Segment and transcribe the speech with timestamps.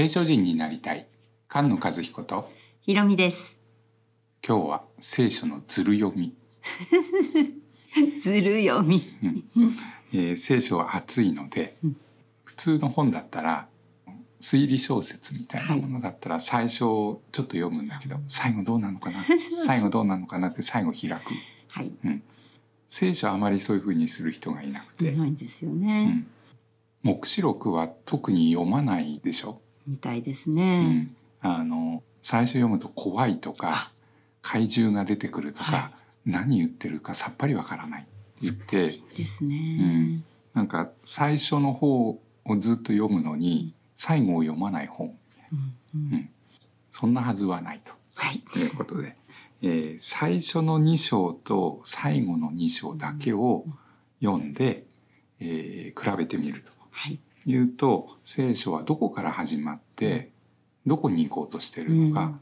[0.00, 1.06] 聖書人になりたい。
[1.46, 2.50] 菅野和彦と。
[2.80, 3.54] ひろみです。
[4.42, 6.34] 今日は聖書のずる読み、
[8.18, 9.02] ずる読み。
[10.14, 11.76] えー聖書は厚いので、
[12.44, 13.68] 普通の本だったら
[14.40, 19.22] 推理小説みたいなものだったら最初ちょっと読むんだけど最後どうなのかな？
[19.66, 21.34] 最後どうなのかなって最後開く。
[21.68, 21.92] はい。
[22.88, 25.12] 聖書はあまりそういうふうにする人がいなくて。
[25.12, 26.24] いないんですよね。
[27.02, 30.94] 黙示録は特に読まないでしょ、みたいですうね。
[30.94, 33.92] ん、あの最初読むと怖いとか
[34.42, 35.90] 怪獣が出てくるとか、は
[36.24, 38.10] 何言ってるかさっぱりわからないって
[38.42, 40.22] 言ってですね。
[40.54, 42.20] なんか最初の方を
[42.58, 45.16] ずっと読むのに最後を読まない本。
[45.52, 46.30] うんうん。
[46.90, 47.80] そんなはずはない
[48.14, 48.38] はい。
[48.52, 49.16] ということで、
[49.62, 53.64] えー最初の2章と最後の2章だけを
[54.22, 54.84] 読んで、
[55.38, 56.62] えー比べてみるはい。
[56.62, 56.70] と
[57.46, 60.30] いうと聖書はどこから始まって
[60.86, 62.32] どこに行こうとしているのか、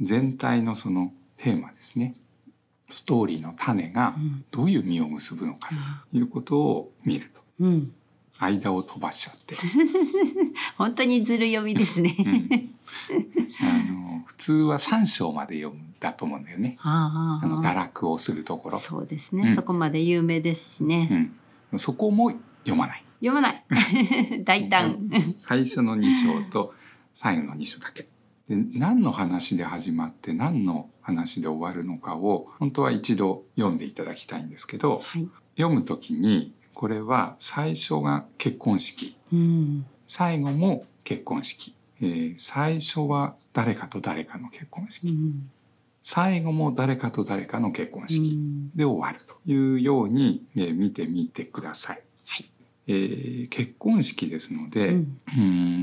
[0.00, 2.14] 全体のそのテーマですね
[2.88, 5.70] ストーリーの種がうんどういう実を結ぶのか
[6.10, 7.92] ということを見るとうん。
[8.38, 9.54] 間を飛ばしちゃって。
[10.78, 12.16] 本当にずる読みですね。
[12.18, 12.70] うん
[13.60, 16.78] あの普通は3章まで読むんだと思うんだよね。
[16.80, 18.78] ああの堕落をするところ。
[18.78, 21.30] そうですね、うんそこまで有名ですしね。
[21.70, 22.30] うん、そこも
[22.64, 23.04] 読まない。
[23.20, 23.64] 読まない。
[24.44, 25.08] 大胆。
[25.20, 26.10] 最初の2
[26.44, 26.74] 章と
[27.14, 28.08] 最後の2章だけ。
[28.48, 35.28] で何の話で始まって何の話で終わるのかを本当は一度読んでいただきたいんですけどはい。
[35.56, 39.86] 読むときにこれは最初が結婚式うん。
[40.06, 45.50] 最後も結婚式、えー最初は誰かと誰かの結婚式うん。
[46.02, 48.70] 最後も誰かと誰かの結婚う式ん。
[48.70, 52.02] で終わるというように、えー見てみてください。
[52.90, 53.00] はい。
[53.02, 55.18] えー結婚式ですので、うん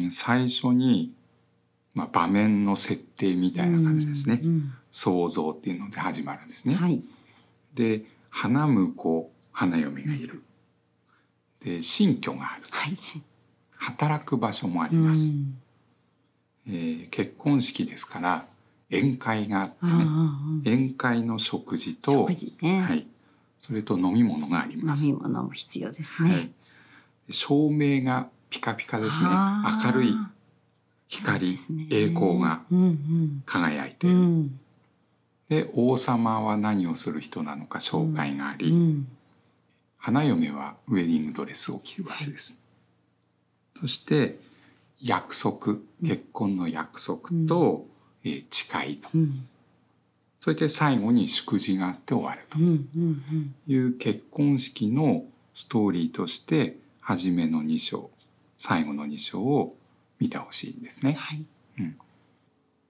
[0.03, 1.11] うん最初に、
[1.93, 4.39] まあ、場面の設定みたいな感じですね。
[4.43, 6.75] うん想像っていうので始まるんですね。
[6.75, 7.03] はい。
[7.75, 10.41] で花婿花嫁がいる。
[11.63, 12.63] で新居がある。
[12.69, 12.97] はい。
[13.75, 15.31] 働く場所もありうます。
[15.31, 15.57] ん
[16.67, 18.45] えー結婚式ですから
[18.89, 23.05] 宴会があってあねあ宴会の食事と食事ね、はい、
[23.59, 25.05] それと飲み物があり飲ます。
[25.07, 26.39] み物も必要ですはね。
[26.39, 26.51] い、
[27.29, 29.29] 照明がピカピカですね。
[29.83, 30.15] 明るい
[31.07, 31.57] 光、ね。
[31.89, 33.43] 栄光がうんうん。
[33.45, 34.59] 輝いてる、うん。
[35.49, 39.07] で王様は何をする人なのか紹介があり、うん。
[39.97, 42.61] 花嫁はウェディングドレスを着るわけです、
[43.79, 44.39] そして
[45.01, 47.85] 約束結婚の約束と、
[48.23, 49.09] えー誓いと。
[49.13, 49.47] うん。
[50.39, 52.57] そして最後に祝辞があって終わると。
[52.59, 53.55] うんうん。
[53.67, 58.11] いう結婚式のストーリーとして初めの2章
[58.57, 59.77] 最後の2章を
[60.19, 61.13] 見てほしいんですね。
[61.13, 61.45] はい。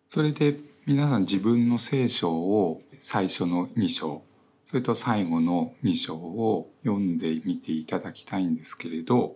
[0.09, 0.57] それで
[0.88, 4.23] 皆さん自分の聖書を最初の2章
[4.66, 9.35] それと最後の2章を読んでみていただきたいんですけれど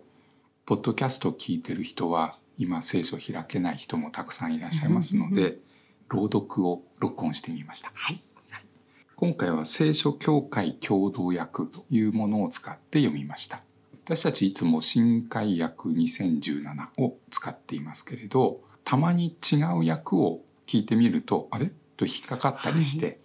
[0.66, 5.58] ポッドキャストを聞いてる人は今聖書を開けない人もたくさんいらっしゃいますので
[6.08, 7.92] 朗読を録音してみました。
[7.94, 8.20] はい。
[9.14, 13.62] 今回は聖書協会共同訳というものを使って読みました。
[14.04, 21.70] 私たちいつも新海訳2017を使っていますけれど、たまに違う訳を聞いてみると、あれ？
[21.96, 23.20] と引っかかったりして、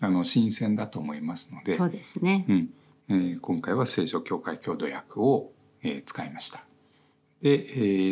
[0.00, 2.44] あの、新鮮だと思いますので、そうですね。
[2.48, 2.70] うん
[3.10, 5.50] えー今回は聖書協会共同訳を、
[5.82, 6.62] えー使いました。
[7.40, 7.54] で、え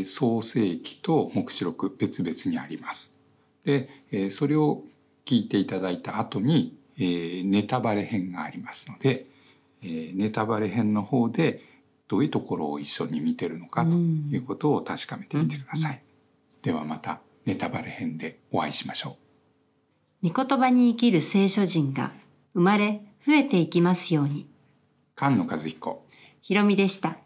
[0.01, 3.21] ー創世記と黙示録別々にあります。
[3.65, 4.85] で、えーそれを
[5.27, 9.27] 聞いていただいた後に、えーネタバレ編がありますので、
[9.83, 11.61] えーネタバレ編の方で
[12.09, 16.03] どういうところを一緒に見てるのかということを確かめてみてください。
[16.63, 19.17] ではまたネタバレ編でお会いしましょ
[20.23, 20.29] う。
[20.29, 22.13] 御言葉に生きる聖書人が
[22.55, 24.49] 生まれ増えていきますように。
[25.17, 26.07] 菅野和彦。
[26.43, 27.19] ひろみでした。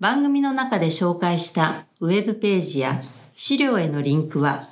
[0.00, 3.02] 番組の中で紹介したウェブページや
[3.34, 4.68] 資料へのリンクは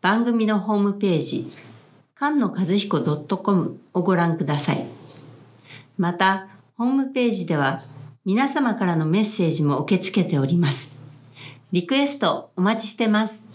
[0.00, 1.52] 番組のホームページ
[2.18, 4.86] 菅野和彦 .com をご覧ください。
[5.98, 6.48] また、
[6.78, 7.82] ホームページでは
[8.24, 10.98] 皆様からのメッセージも受け付けております。
[11.72, 13.45] リクエストお待ちしてます。